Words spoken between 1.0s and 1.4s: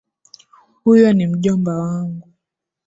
ni